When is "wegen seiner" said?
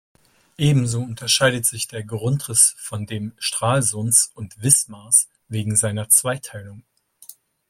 5.47-6.09